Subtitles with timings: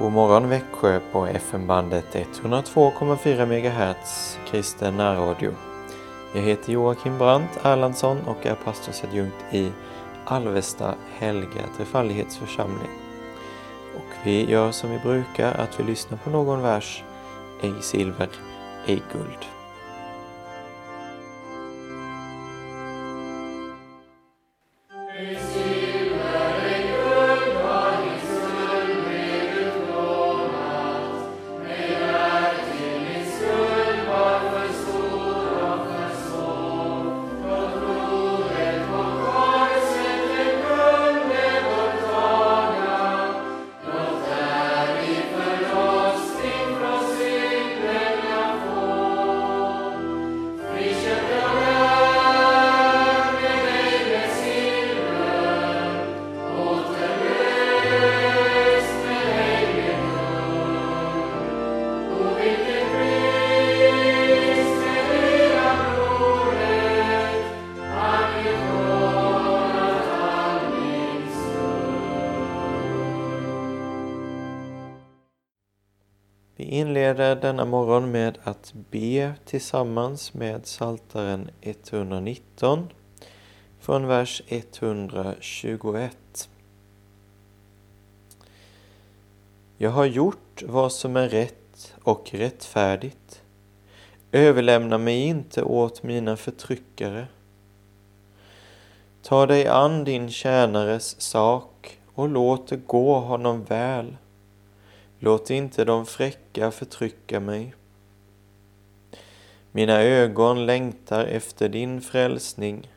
[0.00, 5.54] God morgon Växjö på FM-bandet 102,4 MHz kristen närradio.
[6.34, 9.72] Jag heter Joakim Brandt Erlandsson och är pastorsadjunkt i
[10.24, 12.90] Alvesta Helga Trefaldighetsförsamling.
[13.96, 17.04] Och vi gör som vi brukar, att vi lyssnar på någon vers,
[17.62, 18.28] ej silver,
[18.86, 19.59] ej guld.
[77.20, 82.88] Inleder denna morgon med att be tillsammans med Saltaren 119
[83.80, 86.48] från vers 121.
[89.78, 93.42] Jag har gjort vad som är rätt och rättfärdigt.
[94.32, 97.26] Överlämna mig inte åt mina förtryckare.
[99.22, 104.16] Ta dig an din tjänares sak och låt det gå honom väl.
[105.22, 107.74] Låt inte de fräcka förtrycka mig.
[109.72, 112.88] Mina ögon längtar efter din frälsning,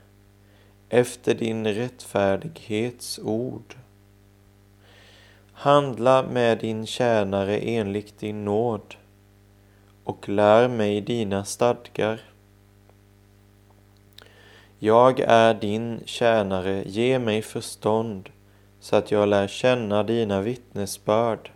[0.90, 3.76] efter din rättfärdighets ord.
[5.54, 8.96] Handla med din tjänare enligt din nåd
[10.04, 12.22] och lär mig dina stadgar.
[14.80, 18.30] Jag är din tjänare, ge mig förstånd
[18.80, 21.53] så att jag lär känna dina vittnesbörd.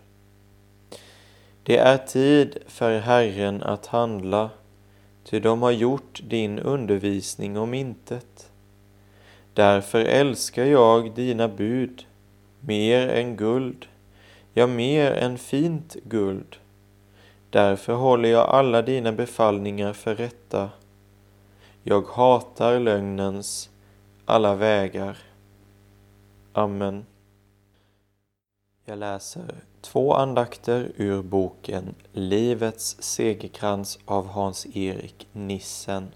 [1.68, 4.50] Det är tid för Herren att handla,
[5.24, 8.52] ty de har gjort din undervisning om intet.
[9.54, 12.06] Därför älskar jag dina bud
[12.60, 13.86] mer än guld,
[14.54, 16.56] ja, mer än fint guld.
[17.50, 20.70] Därför håller jag alla dina befallningar för rätta.
[21.82, 23.70] Jag hatar lögnens
[24.24, 25.18] alla vägar.
[26.52, 27.06] Amen.
[28.88, 36.08] Jag läser två andakter ur boken Livets segerkrans av Hans-Erik Nissen.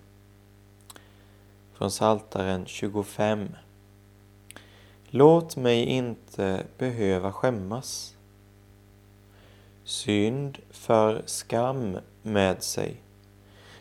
[1.72, 3.48] Från Saltaren 25.
[5.10, 8.14] Låt mig inte behöva skämmas.
[9.84, 12.96] Synd för skam med sig.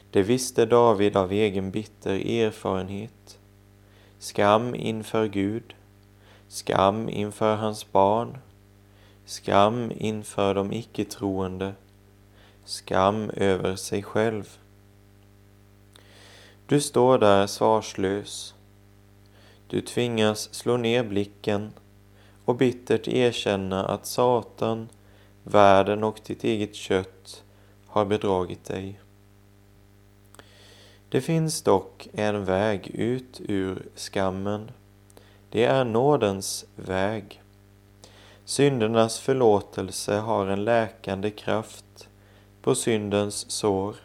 [0.09, 3.40] Det visste David av egen bitter erfarenhet.
[4.19, 5.75] Skam inför Gud,
[6.47, 8.38] skam inför hans barn,
[9.31, 11.73] skam inför de icke-troende,
[12.65, 14.57] skam över sig själv.
[16.65, 18.55] Du står där svarslös.
[19.67, 21.73] Du tvingas slå ner blicken
[22.45, 24.89] och bittert erkänna att Satan,
[25.43, 27.43] världen och ditt eget kött
[27.87, 28.99] har bedragit dig.
[31.09, 34.71] Det finns dock en väg ut ur skammen.
[35.49, 37.41] Det är nådens väg.
[38.51, 42.09] Syndernas förlåtelse har en läkande kraft
[42.62, 43.95] på syndens sår.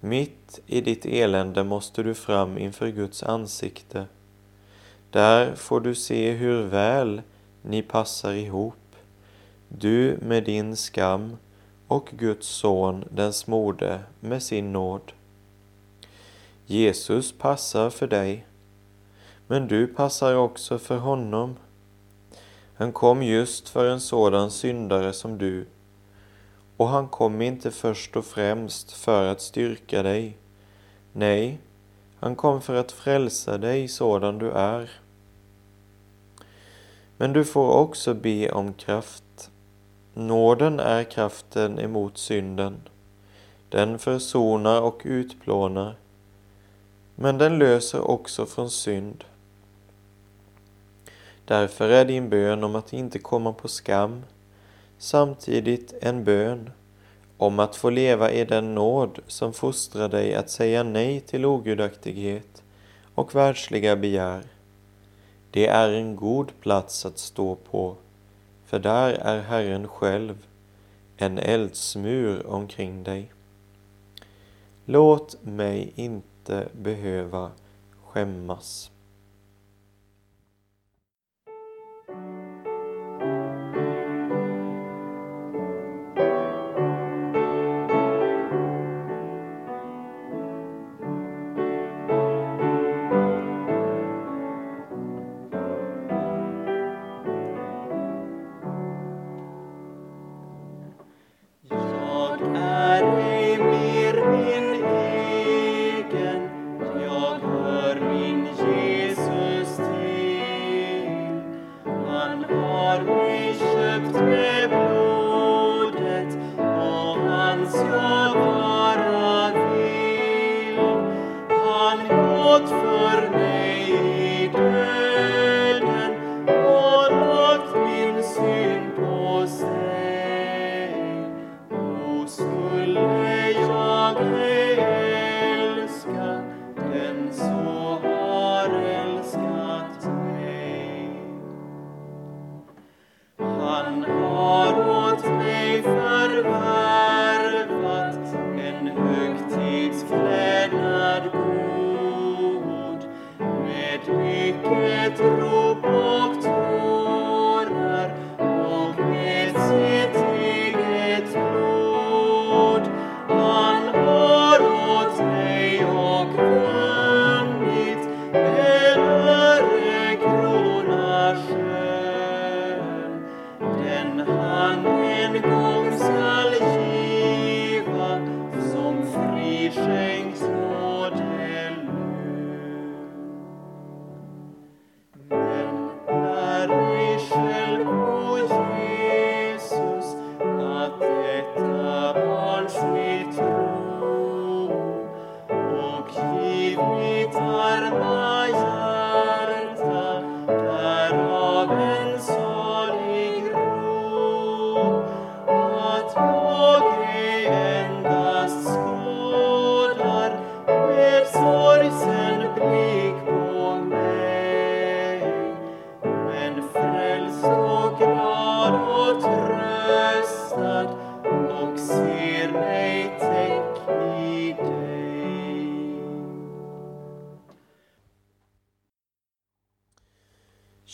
[0.00, 4.06] Mitt i ditt elände måste du fram inför Guds ansikte.
[5.10, 7.22] Där får du se hur väl
[7.62, 8.96] ni passar ihop,
[9.68, 11.36] du med din skam
[11.88, 15.12] och Guds son, den smorde, med sin nåd.
[16.66, 18.46] Jesus passar för dig,
[19.46, 21.56] men du passar också för honom.
[22.82, 25.66] Han kom just för en sådan syndare som du,
[26.76, 30.36] och han kom inte först och främst för att styrka dig.
[31.12, 31.58] Nej,
[32.20, 34.90] han kom för att frälsa dig sådan du är.
[37.16, 39.50] Men du får också be om kraft.
[40.14, 42.88] Nåden är kraften emot synden.
[43.68, 45.96] Den försonar och utplånar,
[47.14, 49.24] men den löser också från synd.
[51.52, 54.22] Därför är din bön om att inte komma på skam
[54.98, 56.70] samtidigt en bön
[57.36, 62.62] om att få leva i den nåd som fostrar dig att säga nej till ogudaktighet
[63.14, 64.42] och världsliga begär.
[65.50, 67.96] Det är en god plats att stå på,
[68.66, 70.46] för där är Herren själv,
[71.16, 73.32] en eldsmur omkring dig.
[74.84, 77.50] Låt mig inte behöva
[78.04, 78.91] skämmas.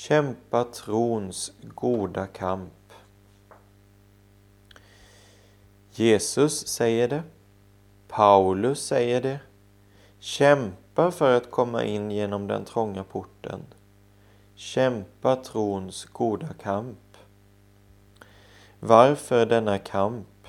[0.08, 2.92] Kämpa trons goda kamp.
[5.92, 7.22] Jesus säger det.
[8.08, 9.40] Paulus säger det.
[10.18, 13.60] Kämpa för att komma in genom den trånga porten.
[14.54, 17.16] Kämpa trons goda kamp.
[18.80, 20.46] Varför denna kamp?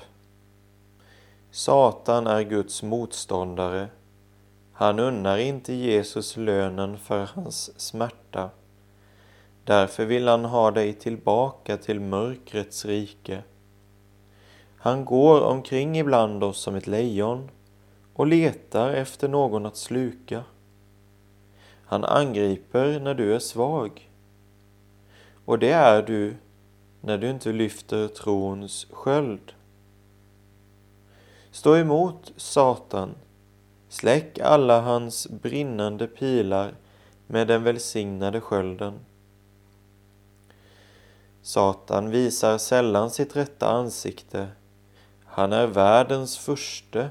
[1.50, 3.88] Satan är Guds motståndare.
[4.72, 8.50] Han unnar inte Jesus lönen för hans smärta.
[9.70, 13.42] Därför vill han ha dig tillbaka till mörkrets rike.
[14.76, 17.50] Han går omkring ibland oss som ett lejon
[18.14, 20.44] och letar efter någon att sluka.
[21.84, 24.10] Han angriper när du är svag.
[25.44, 26.36] Och det är du
[27.00, 29.52] när du inte lyfter trons sköld.
[31.50, 33.14] Stå emot Satan.
[33.88, 36.74] Släck alla hans brinnande pilar
[37.26, 38.98] med den välsignade skölden.
[41.42, 44.48] Satan visar sällan sitt rätta ansikte.
[45.24, 47.08] Han är världens furste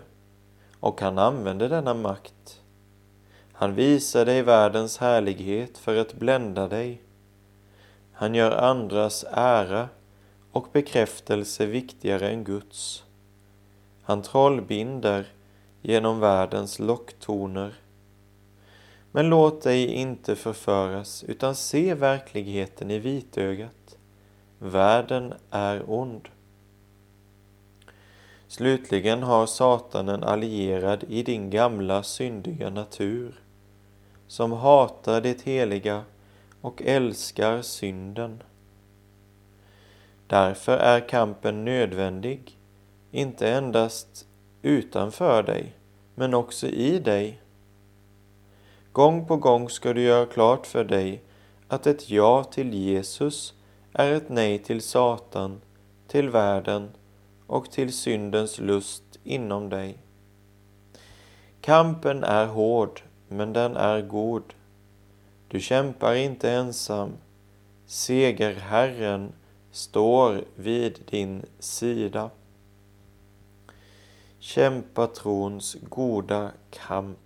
[0.79, 2.61] och han använder denna makt.
[3.53, 7.01] Han visar dig världens härlighet för att blända dig.
[8.13, 9.89] Han gör andras ära
[10.51, 13.03] och bekräftelse viktigare än Guds.
[14.03, 15.25] Han trollbinder
[15.81, 17.73] genom världens locktoner.
[19.11, 23.78] Men låt dig inte förföras utan se verkligheten i vitögat.
[24.59, 26.29] Världen är ond.
[28.47, 33.41] Slutligen har Satan en allierad i din gamla syndiga natur,
[34.27, 36.03] som hatar det heliga
[36.61, 38.43] och älskar synden.
[40.27, 42.57] Därför är kampen nödvändig,
[43.11, 44.27] inte endast
[44.61, 45.73] utanför dig,
[46.15, 47.41] men också i dig.
[48.91, 51.21] Gång på gång ska du göra klart för dig
[51.67, 53.53] att ett ja till Jesus
[53.93, 55.61] är ett nej till Satan,
[56.07, 56.89] till världen
[57.47, 59.97] och till syndens lust inom dig.
[61.61, 64.43] Kampen är hård, men den är god.
[65.47, 67.11] Du kämpar inte ensam.
[67.85, 69.33] Segerherren
[69.71, 72.29] står vid din sida.
[74.39, 77.17] Kämpa trons goda kamp.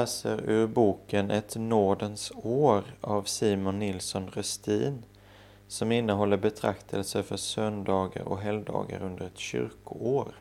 [0.00, 5.04] Läser ur boken Ett nådens år av Simon Nilsson Röstin
[5.68, 10.34] som innehåller betraktelser för söndagar och helgdagar under ett kyrkoår.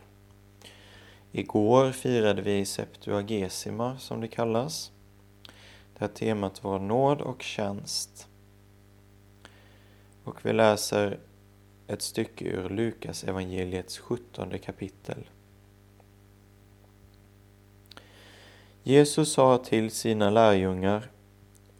[1.31, 4.91] Igår firade vi Septuagesima som det kallas.
[5.99, 8.27] Där temat var nåd och tjänst.
[10.23, 11.19] Och vi läser
[11.87, 15.29] ett stycke ur Lukas evangeliets sjuttonde kapitel.
[18.87, 21.09] Jesus sa till sina lärjungar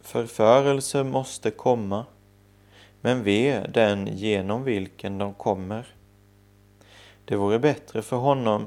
[0.00, 2.06] Förförelse måste komma,
[3.00, 5.86] men ve den genom vilken de kommer.
[7.24, 8.66] Det vore bättre för honom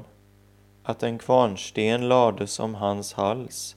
[0.82, 3.76] att en kvarnsten lades om hans hals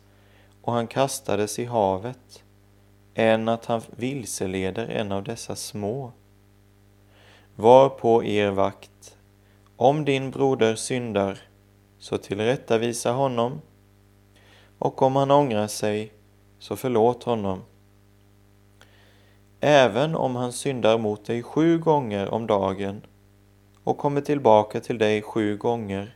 [0.61, 2.43] och han kastades i havet
[3.13, 6.11] än att han vilseleder en av dessa små.
[7.55, 9.17] Var på er vakt.
[9.75, 11.39] Om din broder syndar,
[11.99, 13.61] så tillrättavisa honom
[14.85, 16.11] och om han ångrar sig,
[16.59, 17.61] så förlåt honom.
[19.59, 23.01] Även om han syndar mot dig sju gånger om dagen
[23.83, 26.15] och kommer tillbaka till dig sju gånger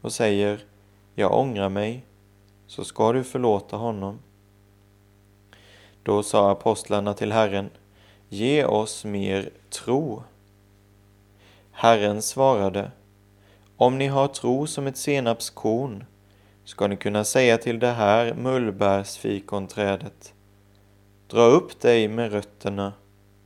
[0.00, 0.64] och säger
[1.14, 2.04] ”Jag ångrar mig”,
[2.66, 4.18] så ska du förlåta honom.
[6.02, 7.70] Då sa apostlarna till Herren
[8.28, 10.22] ”Ge oss mer tro”.
[11.70, 12.90] Herren svarade
[13.76, 16.04] ”Om ni har tro som ett senapskorn
[16.70, 20.34] ska ni kunna säga till det här mullbärsfikonträdet
[21.28, 22.92] Dra upp dig med rötterna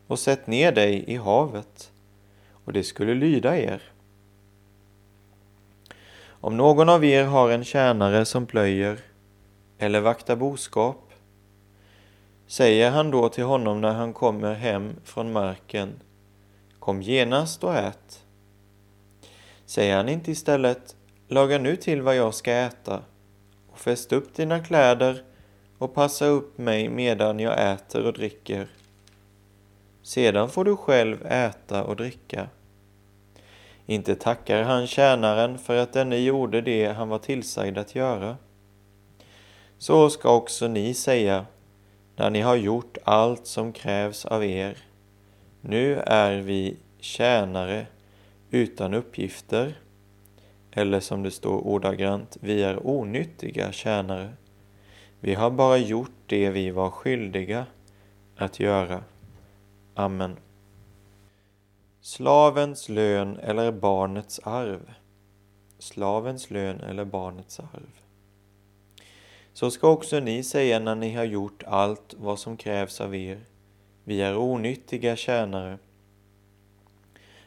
[0.07, 1.93] och sätt ner dig i havet
[2.65, 3.83] och det skulle lyda er.
[6.27, 8.99] Om någon av er har en tjänare som plöjer
[9.79, 11.13] eller vaktar boskap
[12.47, 15.93] säger han då till honom när han kommer hem från marken
[16.79, 18.25] Kom genast och ät.
[19.67, 20.97] Säger han inte istället
[21.29, 23.03] Laga nu till vad jag ska äta
[23.75, 25.23] och fäst upp dina kläder
[25.79, 28.69] och passa upp mig medan jag äter och dricker.
[30.03, 32.49] Sedan får du själv äta och dricka.
[33.87, 38.37] Inte tackar han tjänaren för att denne gjorde det han var tillsagd att göra.
[39.79, 41.47] Så ska också ni säga
[42.17, 44.79] när ni har gjort allt som krävs av er.
[45.61, 47.87] Nu är vi tjänare
[48.51, 49.75] utan uppgifter.
[50.77, 54.33] Eller som det står ordagrant, vi är onyttiga tjänare.
[55.21, 57.67] Vi har bara gjort det vi var skyldiga
[58.37, 59.05] att göra.
[59.95, 60.37] Amen.
[62.01, 64.95] Slavens lön eller barnets arv.
[65.79, 68.01] Slavens lön eller barnets arv.
[69.53, 73.41] Så ska också ni säga när ni har gjort allt vad som krävs av er.
[74.05, 75.79] Vi är onyttiga tjänare.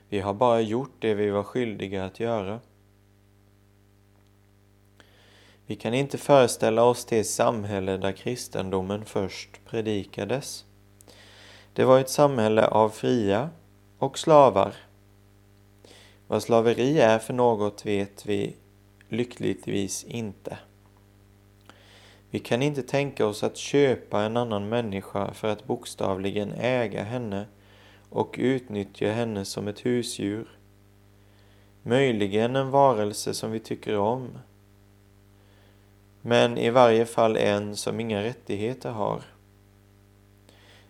[0.09, 2.59] Vi har bara gjort det vi var skyldiga att göra.
[5.69, 10.65] Vi kan inte föreställa oss det samhälle där kristendomen först predikades.
[11.73, 13.49] Det var ett samhälle av fria
[13.97, 14.73] och slavar.
[16.27, 18.55] Vad slaveri är för något vet vi
[19.09, 20.57] lyckligtvis inte.
[22.29, 27.45] Vi kan inte tänka oss att köpa en annan människa för att bokstavligen äga henne
[28.09, 30.47] och utnyttja henne som ett husdjur.
[31.83, 34.29] Möjligen en varelse som vi tycker om.
[36.21, 39.21] Men i varje fall en som inga rättigheter har.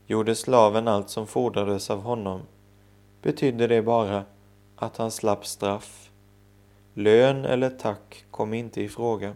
[0.07, 2.41] Gjorde slaven allt som fordrades av honom
[3.21, 4.23] betydde det bara
[4.75, 6.09] att han slapp straff.
[6.93, 9.33] Lön eller tack kom inte i fråga.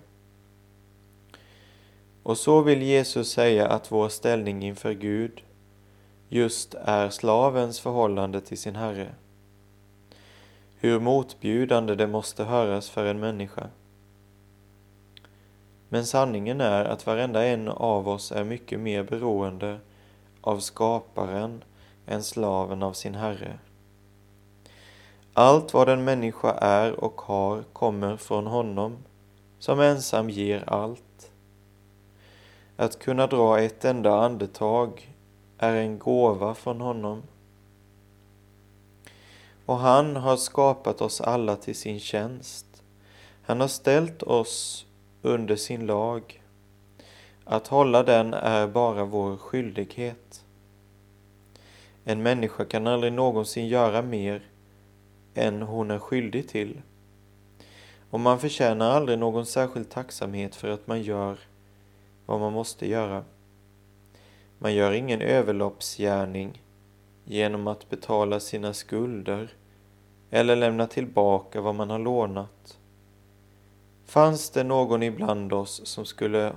[2.24, 5.44] Och så vill Jesus säga att vår ställning inför Gud
[6.30, 9.16] just är slavens förhållande till sin Herre.
[10.76, 13.68] Hur motbjudande det måste höras för en människa.
[15.94, 19.80] Men sanningen är att varenda en av oss är mycket mer beroende
[20.42, 21.64] av skaparen
[22.06, 23.60] än slaven av sin herre.
[25.34, 28.98] Allt vad en människa är och har kommer från honom,
[29.60, 31.32] som ensam ger allt.
[32.78, 35.16] Att kunna dra ett enda andetag
[35.58, 37.24] är en gåva från honom.
[39.66, 42.84] Och han har skapat oss alla till sin tjänst.
[43.44, 44.86] Han har ställt oss
[45.22, 46.44] under sin lag.
[47.44, 50.46] Att hålla den är bara vår skyldighet.
[52.04, 54.42] En människa kan aldrig någonsin göra mer
[55.34, 56.82] än hon är skyldig till.
[58.10, 61.40] Och man förtjänar aldrig någon särskild tacksamhet för att man gör
[62.26, 63.24] vad man måste göra.
[64.58, 66.62] Man gör ingen överloppsgärning
[67.26, 69.54] genom att betala sina skulder
[70.30, 72.78] eller lämna tillbaka vad man har lånat.
[74.12, 76.54] Fanns det någon ibland oss som, skulle,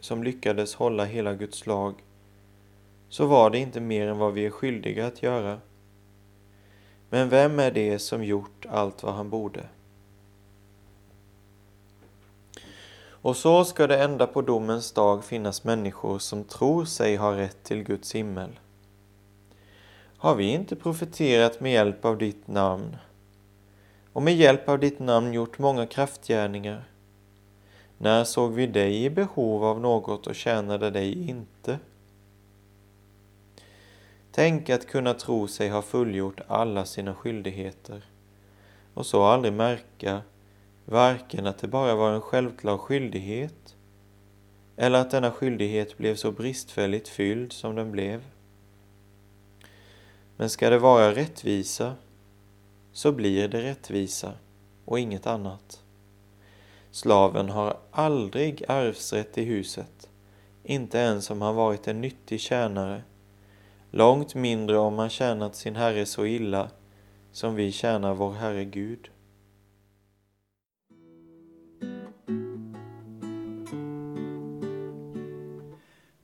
[0.00, 1.94] som lyckades hålla hela Guds lag,
[3.08, 5.60] så var det inte mer än vad vi är skyldiga att göra.
[7.10, 9.68] Men vem är det som gjort allt vad han borde?
[13.08, 17.62] Och så ska det ända på domens dag finnas människor som tror sig ha rätt
[17.62, 18.58] till Guds himmel.
[20.16, 22.96] Har vi inte profeterat med hjälp av ditt namn
[24.12, 26.84] och med hjälp av ditt namn gjort många kraftgärningar?
[27.98, 31.78] När såg vi dig i behov av något och tjänade dig inte?
[34.30, 38.04] Tänk att kunna tro sig ha fullgjort alla sina skyldigheter
[38.94, 40.22] och så aldrig märka
[40.84, 43.76] varken att det bara var en självklar skyldighet
[44.76, 48.24] eller att denna skyldighet blev så bristfälligt fylld som den blev.
[50.36, 51.94] Men ska det vara rättvisa
[52.92, 54.32] så blir det rättvisa
[54.84, 55.82] och inget annat.
[56.96, 60.10] Slaven har aldrig arvsrätt i huset,
[60.64, 63.02] inte ens om han varit en nyttig tjänare,
[63.90, 66.70] långt mindre om han tjänat sin herre så illa
[67.32, 69.08] som vi tjänar vår Herre Gud.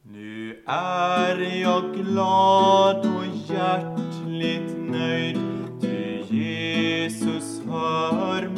[0.02, 5.38] Nu är jag glad och hjärtligt nöjd,
[5.80, 8.51] ty Jesus hör mig.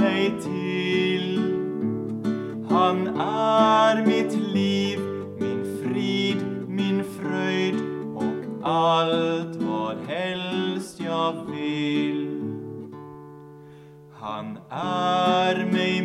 [2.84, 5.00] Han är mitt liv,
[5.40, 7.74] min frid, min fröjd
[8.16, 12.42] och allt vad helst jag vill.
[14.20, 16.02] Han är mig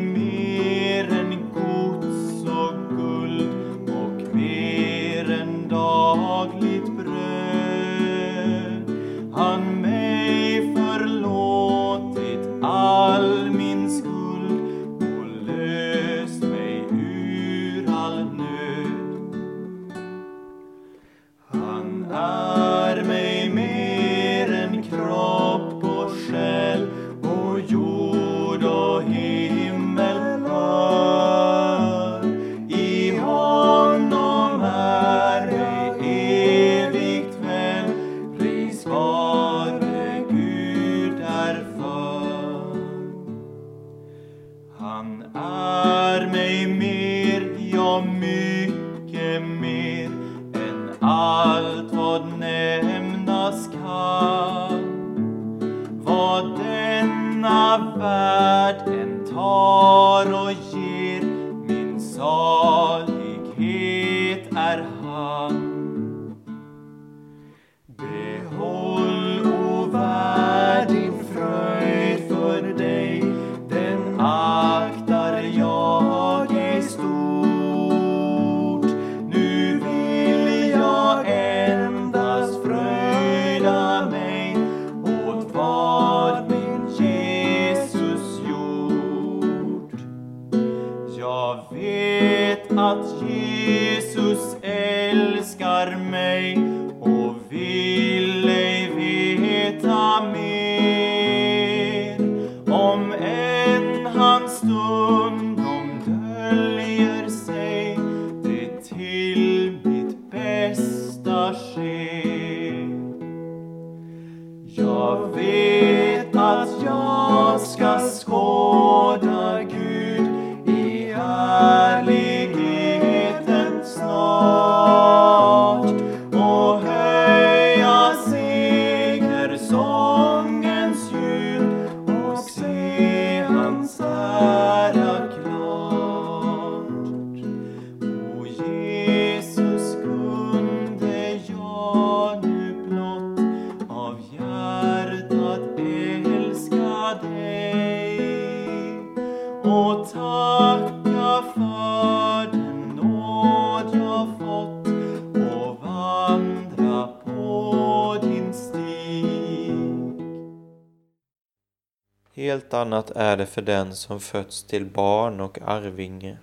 [162.80, 166.38] annat är det för den som fötts till barn och arvinge.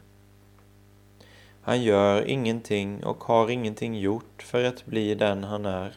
[1.62, 5.96] Han gör ingenting och har ingenting gjort för att bli den han är.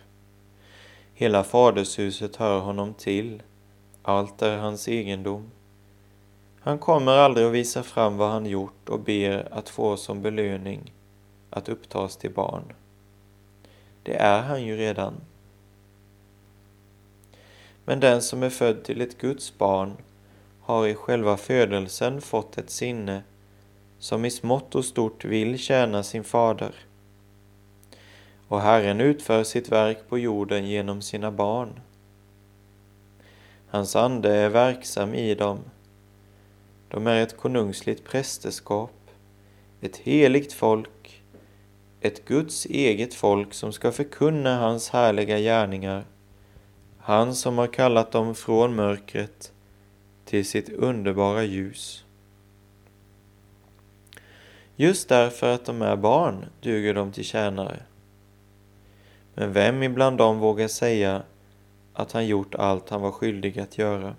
[1.13, 3.43] Hela fadershuset hör honom till,
[4.01, 5.51] allt är hans egendom.
[6.59, 10.93] Han kommer aldrig att visa fram vad han gjort och ber att få som belöning
[11.49, 12.63] att upptas till barn.
[14.03, 15.13] Det är han ju redan.
[17.85, 19.97] Men den som är född till ett Guds barn
[20.69, 23.23] har i själva födelsen fått ett sinne
[23.99, 26.75] som i smått och stort vill tjäna sin fader.
[28.47, 31.79] Och Herren utför sitt verk på jorden genom sina barn.
[33.67, 35.59] Hans ande är verksam i dem.
[36.87, 39.11] De är ett konungsligt prästerskap,
[39.81, 41.23] ett heligt folk,
[42.01, 46.05] ett Guds eget folk som ska förkunna hans härliga gärningar,
[46.99, 49.51] han som har kallat dem från mörkret
[50.29, 52.05] till sitt underbara ljus.
[54.75, 57.79] Just därför att de är barn duger de till tjänare.
[59.33, 61.23] Men vem ibland dem vågar säga
[61.93, 64.15] att han gjort allt han var skyldig att göra?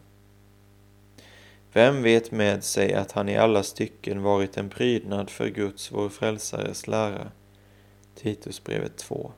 [1.73, 6.09] Vem vet med sig att han i alla stycken varit en prydnad för Guds, vår
[6.09, 7.31] frälsares lära?
[8.15, 9.33] Titusbrevet 2.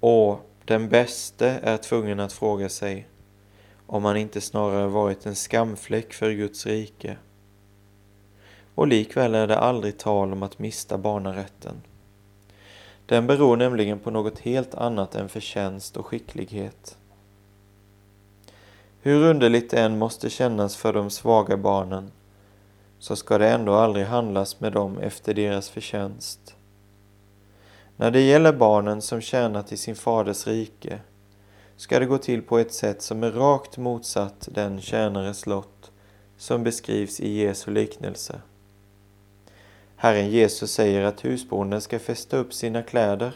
[0.00, 3.06] Och den bäste är tvungen att fråga sig
[3.92, 7.16] om han inte snarare varit en skamfläck för Guds rike.
[8.74, 11.82] Och likväl är det aldrig tal om att mista barnarätten.
[13.06, 16.98] Den beror nämligen på något helt annat än förtjänst och skicklighet.
[19.00, 22.10] Hur underligt det än måste kännas för de svaga barnen
[22.98, 26.56] så ska det ändå aldrig handlas med dem efter deras förtjänst.
[27.96, 31.00] När det gäller barnen som tjänat i sin faders rike
[31.80, 35.90] ska det gå till på ett sätt som är rakt motsatt den tjänares lott
[36.36, 38.40] som beskrivs i Jesu liknelse.
[39.96, 43.32] Herren Jesus säger att husbonden ska fästa upp sina kläder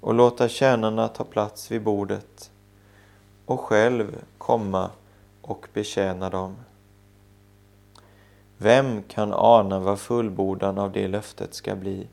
[0.00, 2.50] och låta tjänarna ta plats vid bordet
[3.46, 4.90] och själv komma
[5.42, 6.56] och betjäna dem.
[8.58, 12.06] Vem kan ana vad fullbordan av det löftet ska bli?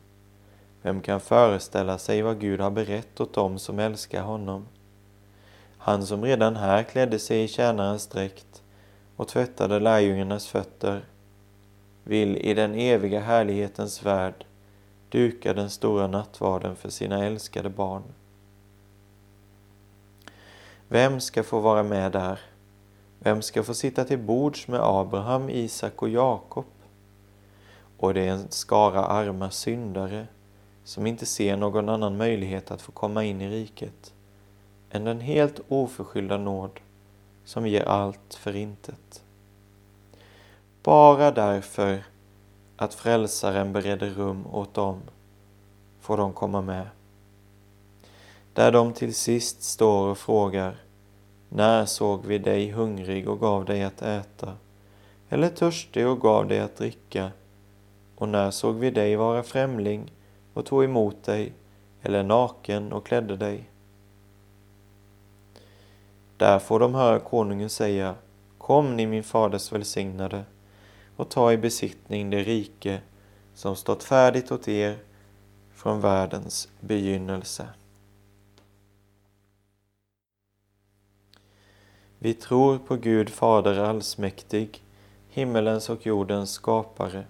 [0.82, 4.65] Vem kan föreställa sig vad Gud har berett åt dem som älskar honom?
[5.86, 8.63] Han som redan här klädde sig i tjänarens dräkt
[9.15, 11.06] och tvättade lärjungarnas fötter
[12.04, 14.45] vill i den eviga härlighetens värld
[15.10, 18.04] duka den stora nattvarden för sina älskade barn.
[20.88, 22.39] Vem ska få vara med där?
[23.19, 26.65] Vem ska få sitta till bords med Abraham, Isak och Jakob?
[27.98, 30.28] Och det är en skara arma syndare
[30.84, 34.14] som inte ser någon annan möjlighet att få komma in i riket
[34.95, 36.79] än den helt oförskyllda nåd
[37.45, 39.23] som ger allt för intet.
[40.84, 42.03] Bara därför
[42.77, 45.01] att frälsaren beredde rum åt dem
[46.01, 46.88] får de komma med.
[48.53, 50.77] Där de till sist står och frågar
[51.49, 54.53] När såg vi dig hungrig och gav dig att äta?
[55.29, 57.31] Eller törstig och gav dig att dricka?
[58.15, 60.12] Och när såg vi dig vara främling
[60.53, 61.53] och tog emot dig?
[62.01, 63.69] Eller naken och klädde dig?
[66.38, 68.15] Där får de höra konungen säga
[68.58, 70.43] Kom ni min faders välsignade
[71.15, 73.02] och ta i besittning det rike
[73.54, 74.98] som stått färdigt åt er
[75.74, 77.67] från världens begynnelse.
[82.19, 84.84] Vi tror på Gud Fader allsmäktig,
[85.30, 87.26] himmelens och jordens skapare.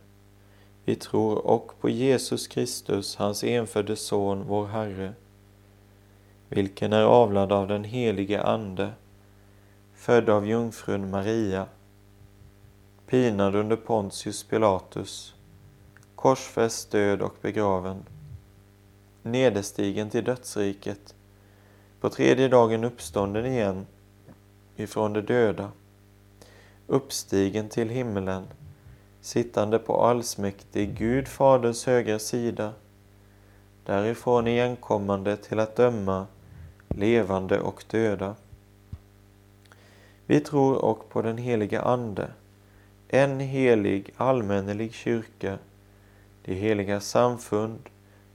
[0.86, 5.14] Vi tror och på Jesus Kristus, hans enfödde Son, vår Herre,
[6.50, 8.92] vilken är avlad av den helige Ande,
[9.94, 11.68] född av jungfrun Maria,
[13.08, 15.36] pinad under Pontius Pilatus,
[16.16, 18.04] korsfäst, död och begraven,
[19.24, 21.16] nederstigen till dödsriket,
[22.00, 23.86] på tredje dagen uppstånden igen
[24.76, 25.72] ifrån de döda,
[26.88, 28.48] uppstigen till himmelen,
[29.22, 32.74] sittande på allsmäktig Gud Faders högra sida,
[33.86, 36.28] därifrån igenkommande till att döma
[36.96, 38.36] levande och döda.
[40.26, 42.32] Vi tror och på den heliga Ande,
[43.08, 45.58] en helig allmännelig kyrka,
[46.46, 47.80] det heliga samfund,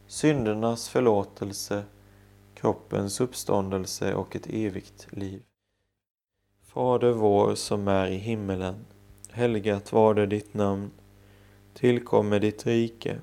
[0.07, 1.83] syndernas förlåtelse,
[2.55, 5.43] kroppens uppståndelse och ett evigt liv.
[6.63, 8.75] Fader vår som är i himmelen.
[9.31, 10.91] Helgat varde ditt namn.
[11.75, 13.19] Tillkomme ditt rike.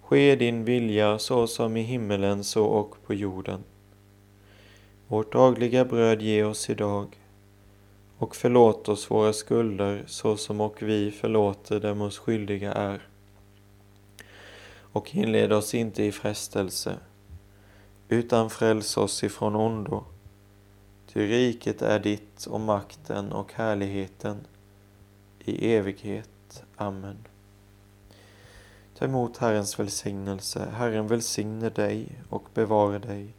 [0.00, 3.64] Ske din vilja så som i himmelen så och på jorden.
[5.12, 7.20] Vårt dagliga bröd ge oss idag
[8.18, 13.08] och förlåt oss våra skulder så som och vi förlåter dem oss skyldiga är.
[14.92, 16.96] Och inled oss inte i frestelse
[18.08, 20.04] utan fräls oss ifrån ondo.
[21.06, 24.46] Ty riket är ditt och makten och härligheten
[25.44, 26.64] i evighet.
[26.76, 27.18] Amen.
[28.98, 30.68] Ta emot Herrens välsignelse.
[30.72, 33.34] Herren välsigne dig och bevara dig.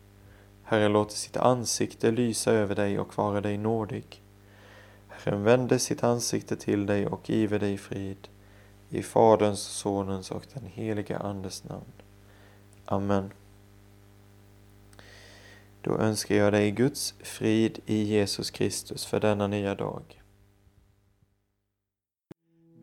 [0.63, 4.21] Herren låter sitt ansikte lysa över dig och vara dig nådig.
[5.07, 8.27] Herren vände sitt ansikte till dig och give dig frid.
[8.89, 11.93] I Faderns, Sonens och den heliga Andes namn.
[12.85, 13.31] Amen.
[15.81, 20.21] Då önskar jag dig Guds frid i Jesus Kristus för denna nya dag.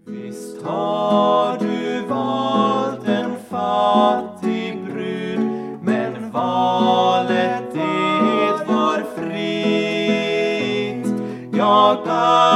[0.06, 4.49] Visst har du valt en fattig
[11.70, 12.49] God.